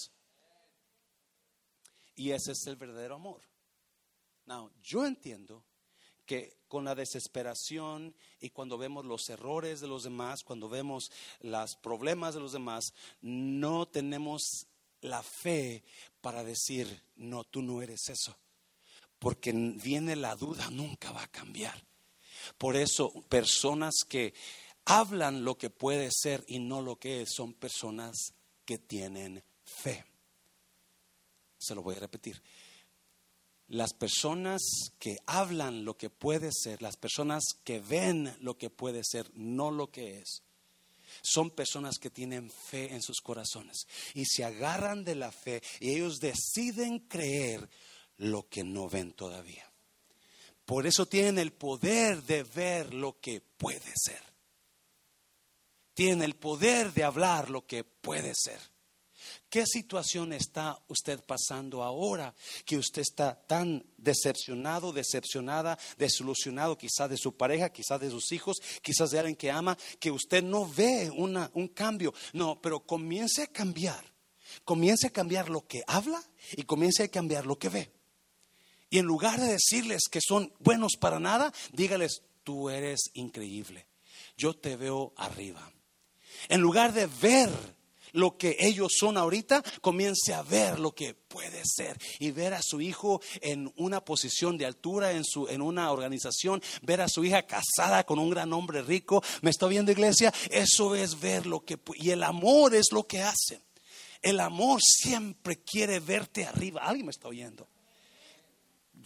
[2.18, 3.40] Y ese es el verdadero amor.
[4.44, 5.64] Now, yo entiendo
[6.26, 11.76] que con la desesperación y cuando vemos los errores de los demás, cuando vemos los
[11.76, 14.66] problemas de los demás, no tenemos
[15.00, 15.84] la fe
[16.20, 18.36] para decir, no, tú no eres eso.
[19.20, 21.80] Porque viene la duda, nunca va a cambiar.
[22.58, 24.34] Por eso, personas que
[24.86, 30.04] hablan lo que puede ser y no lo que es, son personas que tienen fe.
[31.58, 32.42] Se lo voy a repetir.
[33.68, 34.62] Las personas
[34.98, 39.70] que hablan lo que puede ser, las personas que ven lo que puede ser, no
[39.70, 40.42] lo que es,
[41.22, 45.90] son personas que tienen fe en sus corazones y se agarran de la fe y
[45.90, 47.68] ellos deciden creer
[48.16, 49.70] lo que no ven todavía.
[50.64, 54.20] Por eso tienen el poder de ver lo que puede ser.
[55.94, 58.60] Tienen el poder de hablar lo que puede ser.
[59.50, 62.34] ¿Qué situación está usted pasando ahora
[62.66, 68.58] que usted está tan decepcionado, decepcionada, desilusionado quizás de su pareja, quizás de sus hijos,
[68.82, 72.12] quizás de alguien que ama, que usted no ve una, un cambio?
[72.34, 74.04] No, pero comience a cambiar.
[74.64, 76.22] Comience a cambiar lo que habla
[76.52, 77.90] y comience a cambiar lo que ve.
[78.90, 83.86] Y en lugar de decirles que son buenos para nada, dígales, tú eres increíble.
[84.36, 85.72] Yo te veo arriba.
[86.48, 87.77] En lugar de ver
[88.12, 92.62] lo que ellos son ahorita, comience a ver lo que puede ser y ver a
[92.62, 97.24] su hijo en una posición de altura en su en una organización, ver a su
[97.24, 99.22] hija casada con un gran hombre rico.
[99.42, 100.32] ¿Me está viendo iglesia?
[100.50, 103.60] Eso es ver lo que y el amor es lo que hace.
[104.22, 106.82] El amor siempre quiere verte arriba.
[106.82, 107.68] ¿Alguien me está oyendo?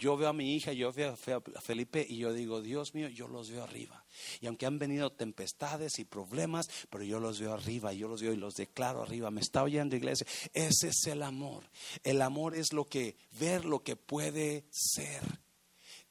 [0.03, 3.29] Yo veo a mi hija, yo veo a Felipe y yo digo, Dios mío, yo
[3.29, 4.05] los veo arriba.
[4.41, 8.33] Y aunque han venido tempestades y problemas, pero yo los veo arriba, yo los veo
[8.33, 9.31] y los declaro arriba.
[9.31, 10.27] Me está oyendo iglesia.
[10.53, 11.63] Ese es el amor.
[12.03, 15.23] El amor es lo que, ver lo que puede ser.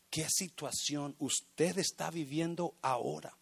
[0.09, 3.37] ¿Qué situación usted está viviendo ahora?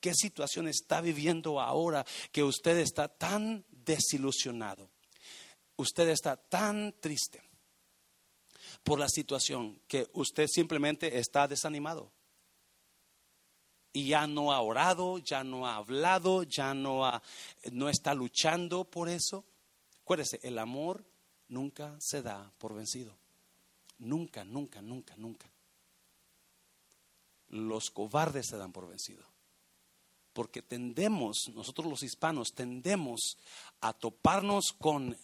[0.00, 4.88] ¿Qué situación está viviendo ahora que usted está tan desilusionado?
[5.76, 7.51] Usted está tan triste
[8.82, 12.10] por la situación que usted simplemente está desanimado.
[13.92, 17.22] Y ya no ha orado, ya no ha hablado, ya no, ha,
[17.72, 19.44] no está luchando por eso.
[20.00, 21.04] Acuérdese, el amor
[21.48, 23.14] nunca se da por vencido.
[23.98, 25.48] Nunca, nunca, nunca, nunca.
[27.48, 29.24] Los cobardes se dan por vencido.
[30.32, 33.36] Porque tendemos, nosotros los hispanos, tendemos
[33.82, 35.16] a toparnos con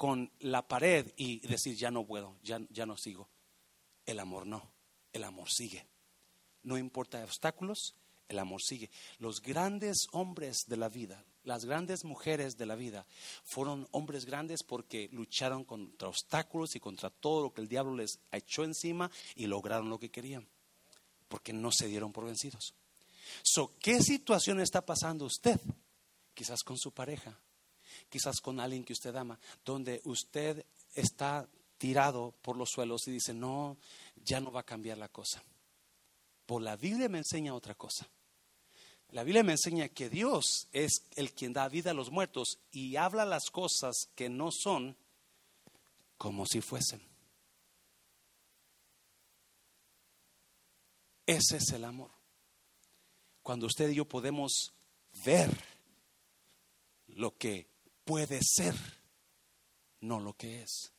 [0.00, 3.28] con la pared y decir, ya no puedo, ya, ya no sigo.
[4.06, 4.72] El amor no,
[5.12, 5.86] el amor sigue.
[6.62, 7.94] No importa obstáculos,
[8.26, 8.88] el amor sigue.
[9.18, 13.04] Los grandes hombres de la vida, las grandes mujeres de la vida,
[13.44, 18.20] fueron hombres grandes porque lucharon contra obstáculos y contra todo lo que el diablo les
[18.32, 20.48] echó encima y lograron lo que querían,
[21.28, 22.72] porque no se dieron por vencidos.
[23.42, 25.60] So, ¿Qué situación está pasando usted?
[26.32, 27.38] Quizás con su pareja,
[28.08, 30.64] quizás con alguien que usted ama, donde usted
[30.94, 33.76] está tirado por los suelos y dice, no,
[34.24, 35.42] ya no va a cambiar la cosa.
[36.46, 38.08] Por la Biblia me enseña otra cosa.
[39.12, 42.96] La Biblia me enseña que Dios es el quien da vida a los muertos y
[42.96, 44.96] habla las cosas que no son
[46.16, 47.00] como si fuesen.
[51.26, 52.10] Ese es el amor.
[53.42, 54.74] Cuando usted y yo podemos
[55.24, 55.50] ver
[57.08, 57.66] lo que
[58.04, 58.74] puede ser,
[60.00, 60.92] no lo que es.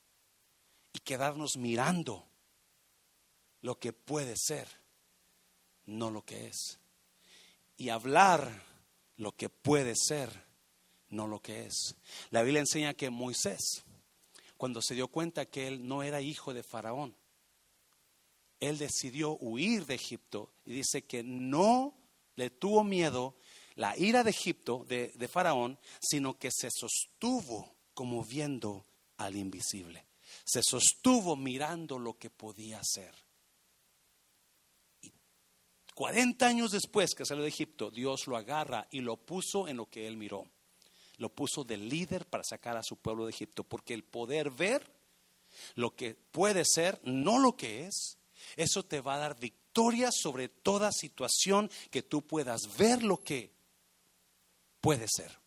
[0.93, 2.27] Y quedarnos mirando
[3.61, 4.67] lo que puede ser,
[5.85, 6.79] no lo que es.
[7.77, 8.63] Y hablar
[9.17, 10.29] lo que puede ser,
[11.09, 11.95] no lo que es.
[12.29, 13.83] La Biblia enseña que Moisés
[14.61, 17.15] cuando se dio cuenta que él no era hijo de Faraón.
[18.59, 21.97] Él decidió huir de Egipto y dice que no
[22.35, 23.35] le tuvo miedo
[23.75, 28.85] la ira de Egipto, de, de Faraón, sino que se sostuvo como viendo
[29.17, 30.07] al invisible.
[30.43, 33.13] Se sostuvo mirando lo que podía hacer.
[35.01, 35.11] Y
[35.93, 39.89] 40 años después que salió de Egipto, Dios lo agarra y lo puso en lo
[39.89, 40.47] que él miró.
[41.17, 44.91] Lo puso de líder para sacar a su pueblo de Egipto, porque el poder ver
[45.75, 48.17] lo que puede ser, no lo que es,
[48.55, 53.60] eso te va a dar victoria sobre toda situación que tú puedas ver lo que
[54.81, 55.41] puede ser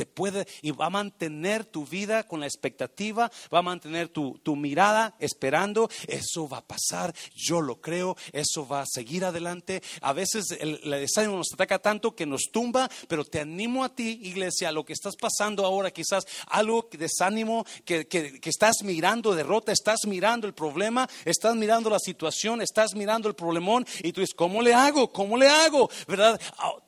[0.00, 4.40] te puede y va a mantener tu vida con la expectativa, va a mantener tu,
[4.42, 9.82] tu, mirada esperando, eso va a pasar, yo lo creo, eso va a seguir adelante.
[10.00, 14.18] A veces el, desánimo nos ataca tanto que nos tumba, pero te animo a ti,
[14.22, 19.34] iglesia, lo que estás pasando ahora, quizás algo de desánimo, que, que, que estás mirando
[19.34, 24.22] derrota, estás mirando el problema, estás mirando la situación, estás mirando el problemón y tú
[24.22, 25.12] dices, ¿cómo le hago?
[25.12, 25.90] ¿Cómo le hago?
[26.08, 26.40] ¿Verdad?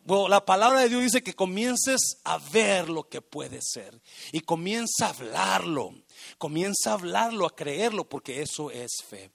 [0.09, 4.01] Ah, la palabra de Dios dice que comiences a verlo que puede ser.
[4.33, 5.95] Y comienza a hablarlo,
[6.39, 9.31] comienza a hablarlo, a creerlo, porque eso es fe.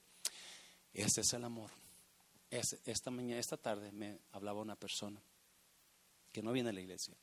[0.92, 1.70] Ese es el amor.
[2.50, 5.22] esta mañana, esta tarde me hablaba una persona
[6.32, 7.14] que no viene a la iglesia,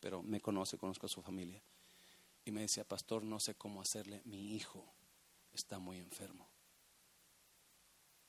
[0.00, 1.62] pero me conoce, conozco a su familia.
[2.44, 4.84] Y me decía, pastor, no sé cómo hacerle, mi hijo
[5.52, 6.48] está muy enfermo.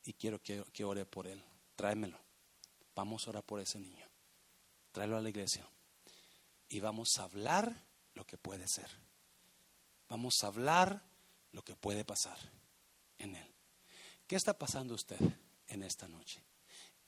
[0.05, 1.43] Y quiero que, que ore por él.
[1.76, 2.19] Tráemelo.
[2.95, 4.05] Vamos a orar por ese niño.
[4.96, 5.68] Tráelo a la iglesia
[6.70, 7.84] y vamos a hablar
[8.14, 8.89] lo que puede ser.
[10.08, 11.04] Vamos a hablar
[11.52, 12.38] lo que puede pasar
[13.18, 13.54] en él.
[14.26, 15.20] ¿Qué está pasando usted
[15.68, 16.41] en esta noche?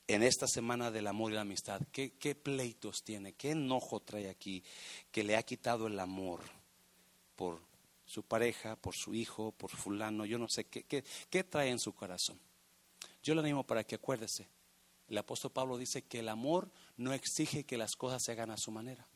[0.06, 3.32] En esta semana del amor y la amistad, ¿qué, qué pleitos tiene?
[3.32, 4.62] ¿Qué enojo trae aquí
[5.10, 6.42] que le ha quitado el amor
[7.36, 7.58] por
[8.04, 10.26] su pareja, por su hijo, por fulano?
[10.26, 12.38] Yo no sé, ¿qué, qué, qué trae en su corazón?
[13.22, 14.46] Yo le animo para que acuérdese.
[15.08, 18.58] El apóstol Pablo dice que el amor no exige que las cosas se hagan a
[18.58, 19.08] su manera.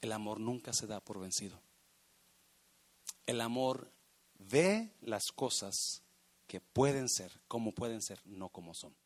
[0.00, 1.62] El amor nunca se da por vencido.
[3.26, 3.92] El amor
[4.38, 6.02] ve las cosas
[6.48, 8.96] que pueden ser, como pueden ser, no como son.